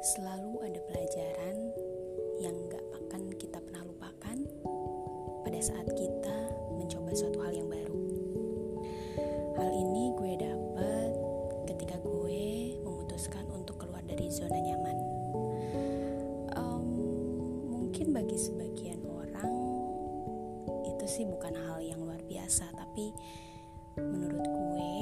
[0.00, 1.76] Selalu ada pelajaran
[2.40, 4.38] yang gak akan kita pernah lupakan
[5.44, 8.00] pada saat kita mencoba suatu hal yang baru.
[9.60, 11.12] Hal ini gue dapet
[11.68, 14.98] ketika gue memutuskan untuk keluar dari zona nyaman.
[16.56, 16.88] Um,
[17.68, 19.52] mungkin bagi sebagian orang
[20.88, 23.12] itu sih bukan hal yang luar biasa, tapi
[24.00, 24.96] menurut gue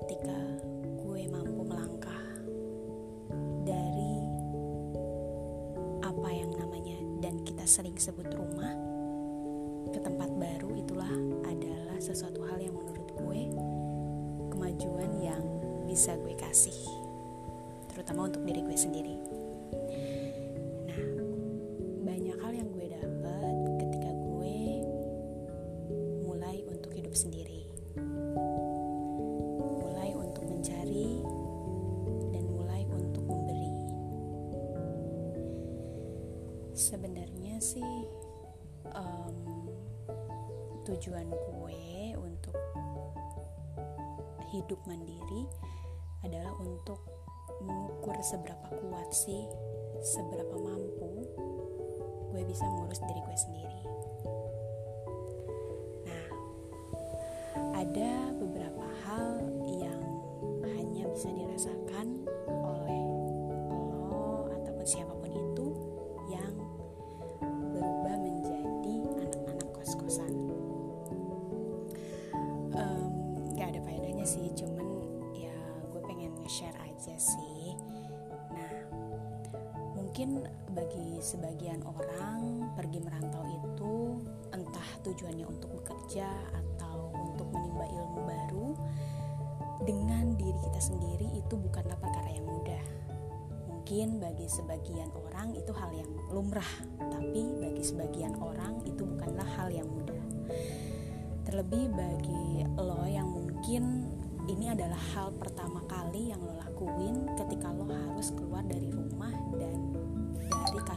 [0.00, 0.38] ketika
[7.70, 8.74] sering sebut rumah
[9.94, 11.06] ke tempat baru itulah
[11.46, 13.42] adalah sesuatu hal yang menurut gue
[14.50, 15.38] kemajuan yang
[15.86, 16.74] bisa gue kasih
[17.94, 19.14] terutama untuk diri gue sendiri.
[20.90, 21.02] Nah
[22.10, 23.54] banyak hal yang gue dapat
[23.86, 24.58] ketika gue
[26.26, 27.59] mulai untuk hidup sendiri
[36.80, 37.84] sebenarnya sih
[38.88, 39.36] em,
[40.88, 42.56] tujuan gue untuk
[44.48, 45.44] hidup mandiri
[46.24, 47.04] adalah untuk
[47.60, 49.44] mengukur seberapa kuat sih
[50.00, 51.28] seberapa mampu
[52.32, 53.82] gue bisa ngurus diri gue sendiri.
[56.08, 56.26] Nah
[57.76, 60.00] ada beberapa hal yang
[60.64, 62.19] hanya bisa dirasakan
[80.20, 80.44] mungkin
[80.76, 84.20] bagi sebagian orang pergi merantau itu
[84.52, 88.68] entah tujuannya untuk bekerja atau untuk menimba ilmu baru
[89.80, 92.84] dengan diri kita sendiri itu bukanlah perkara yang mudah.
[93.72, 99.72] Mungkin bagi sebagian orang itu hal yang lumrah, tapi bagi sebagian orang itu bukanlah hal
[99.72, 100.20] yang mudah.
[101.48, 104.04] Terlebih bagi lo yang mungkin
[104.52, 108.49] ini adalah hal pertama kali yang lo lakuin ketika lo harus keluar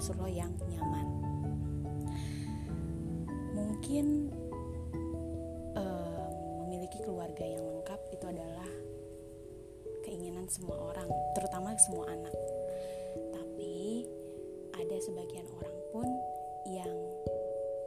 [0.04, 1.08] kasur lo yang nyaman.
[3.56, 4.36] Mungkin
[5.80, 6.28] eh,
[6.60, 8.68] memiliki keluarga yang lengkap itu adalah
[10.04, 11.08] keinginan semua orang,
[11.40, 12.36] terutama semua anak.
[13.32, 14.04] Tapi
[14.76, 16.08] ada sebagian orang pun
[16.68, 16.92] yang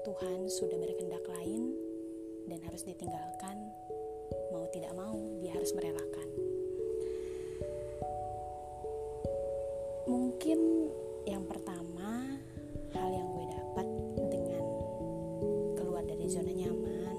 [0.08, 1.76] Tuhan sudah berkehendak lain
[2.48, 3.60] dan harus ditinggalkan
[4.56, 6.28] mau tidak mau dia harus merelakan.
[10.08, 10.60] Mungkin
[11.26, 12.38] yang pertama
[12.94, 13.86] hal yang gue dapat
[14.30, 14.64] dengan
[15.74, 17.18] keluar dari zona nyaman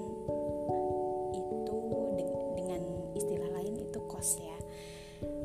[1.35, 1.78] itu
[2.16, 2.81] deng- dengan
[3.13, 4.57] istilah lain itu kos ya.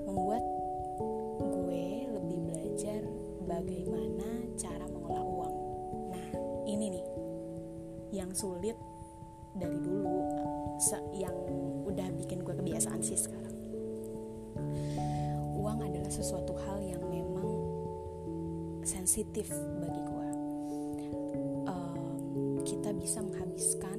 [0.06, 0.46] Membuat
[1.42, 3.02] gue lebih belajar
[3.50, 5.54] bagaimana cara mengolah uang.
[6.14, 6.26] Nah
[6.70, 7.06] ini nih
[8.14, 8.78] yang sulit
[9.58, 10.22] dari dulu
[11.18, 11.34] yang
[11.82, 13.58] udah bikin gue kebiasaan sih sekarang.
[15.58, 17.21] Uang adalah sesuatu hal yang memang
[18.82, 19.48] sensitif
[19.80, 20.22] bagi gue
[21.62, 23.98] Em, kita bisa menghabiskan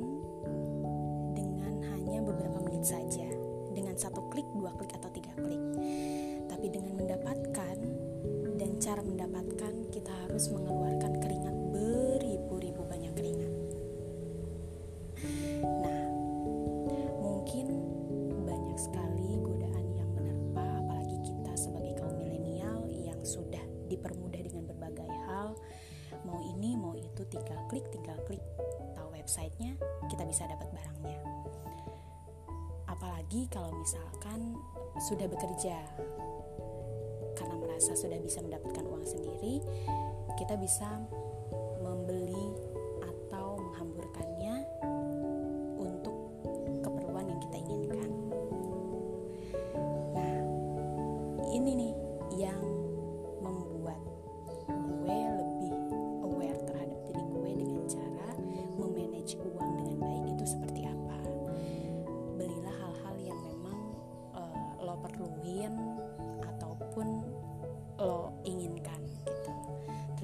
[1.31, 3.27] dengan hanya beberapa menit saja.
[3.73, 5.63] Dengan satu klik, dua klik atau tiga klik.
[6.45, 7.77] Tapi dengan mendapatkan
[8.59, 10.92] dan cara mendapatkan kita harus mengeluarkan
[27.33, 28.43] tinggal klik tinggal klik.
[28.93, 29.73] Tahu websitenya
[30.05, 31.17] kita bisa dapat barangnya.
[32.85, 34.53] Apalagi kalau misalkan
[35.01, 35.81] sudah bekerja
[37.33, 39.65] karena merasa sudah bisa mendapatkan uang sendiri
[40.37, 41.01] kita bisa
[41.81, 42.53] membeli
[43.01, 44.32] atau menghamburkannya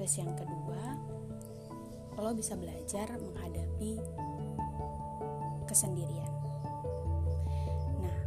[0.00, 0.96] terus yang kedua
[2.16, 4.00] lo bisa belajar menghadapi
[5.68, 6.32] kesendirian.
[8.00, 8.20] Nah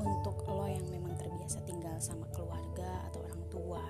[0.00, 3.84] untuk lo yang memang terbiasa tinggal sama keluarga atau orang tua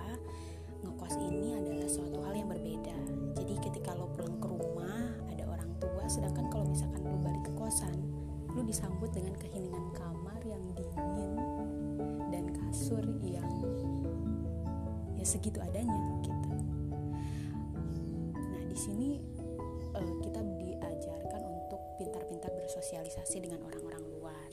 [0.82, 2.98] ngekos ini adalah suatu hal yang berbeda.
[3.38, 7.54] Jadi ketika lo pulang ke rumah ada orang tua sedangkan kalau misalkan lo balik ke
[7.54, 8.02] kosan
[8.50, 11.38] lo disambut dengan keheningan kamar yang dingin
[12.34, 13.46] dan kasur yang
[15.14, 16.35] ya segitu adanya gitu
[18.76, 19.11] di sini
[19.96, 24.50] uh, kita diajarkan untuk pintar-pintar bersosialisasi dengan orang-orang luar.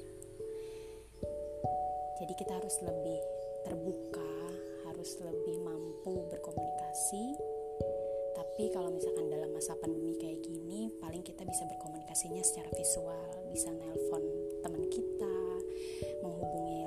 [2.24, 3.20] Jadi kita harus lebih
[3.68, 4.32] terbuka
[4.88, 7.36] harus lebih mampu berkomunikasi.
[8.32, 13.28] Tapi kalau misalkan dalam masa pandemi kayak gini paling kita bisa berkomunikasinya secara visual.
[13.52, 14.24] Bisa nelpon
[14.64, 15.36] teman kita
[16.24, 16.83] menghubungi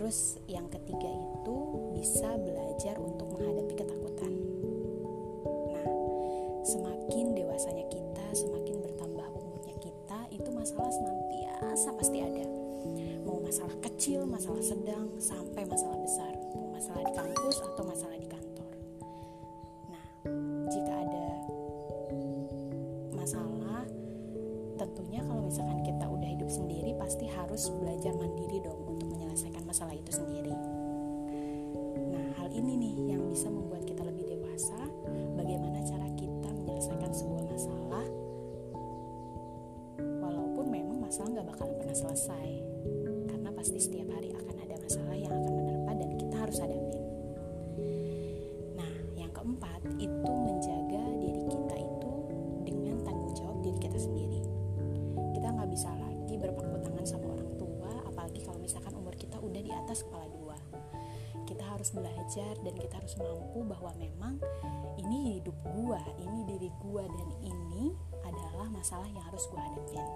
[0.00, 1.56] terus yang ketiga itu
[1.92, 4.32] bisa belajar untuk menghadapi ketakutan.
[5.76, 5.88] Nah
[6.64, 12.48] semakin dewasanya kita semakin bertambah umurnya kita itu masalah senantiasa pasti ada.
[13.28, 16.32] Mau masalah kecil masalah sedang sampai masalah besar.
[16.56, 18.72] Mau masalah di kampus atau masalah di kantor.
[19.92, 20.04] Nah
[20.72, 21.28] jika ada
[23.20, 23.84] masalah
[24.80, 28.39] tentunya kalau misalkan kita udah hidup sendiri pasti harus belajar mandiri
[29.70, 30.50] masalah itu sendiri.
[32.10, 34.74] Nah hal ini nih yang bisa membuat kita lebih dewasa.
[35.38, 38.06] Bagaimana cara kita menyelesaikan sebuah masalah?
[40.26, 42.48] Walaupun memang masalah nggak bakalan pernah selesai.
[43.30, 45.29] Karena pasti setiap hari akan ada masalah yang
[59.70, 60.58] di atas kepala dua
[61.50, 64.38] kita harus belajar dan kita harus mampu bahwa memang
[65.02, 67.90] ini hidup gua, ini diri gua dan ini
[68.22, 70.06] adalah masalah yang harus gua hadapin.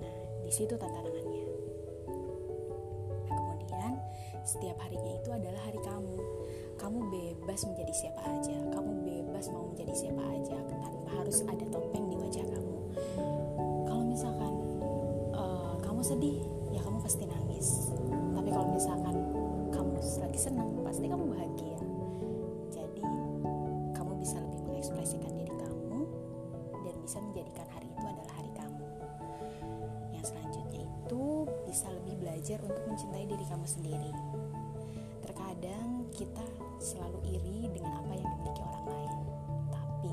[0.00, 1.44] Nah, di situ tantangannya.
[3.28, 3.92] Nah, kemudian
[4.40, 6.16] setiap harinya itu adalah hari kamu.
[6.80, 12.08] Kamu bebas menjadi siapa aja, kamu bebas mau menjadi siapa aja tanpa harus ada topeng
[12.08, 12.76] di wajah kamu.
[13.84, 14.52] Kalau misalkan
[15.36, 16.40] uh, kamu sedih,
[16.72, 17.92] ya kamu pasti nangis.
[20.42, 21.78] Senang, pasti kamu bahagia.
[22.74, 23.06] Jadi,
[23.94, 26.02] kamu bisa lebih mengekspresikan diri kamu
[26.82, 28.82] dan bisa menjadikan hari itu adalah hari kamu.
[30.18, 34.10] Yang selanjutnya itu bisa lebih belajar untuk mencintai diri kamu sendiri.
[35.22, 36.46] Terkadang kita
[36.82, 39.14] selalu iri dengan apa yang dimiliki orang lain.
[39.70, 40.10] Tapi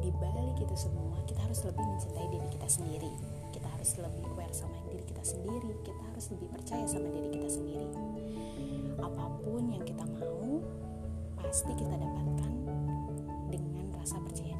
[0.00, 3.12] di balik itu semua, kita harus lebih mencintai diri kita sendiri.
[3.52, 5.72] Kita harus lebih aware sama diri kita sendiri.
[5.84, 7.73] Kita harus lebih percaya sama diri kita sendiri.
[9.04, 10.64] Apa pun yang kita mau,
[11.36, 12.52] pasti kita dapatkan
[13.52, 14.53] dengan rasa percaya.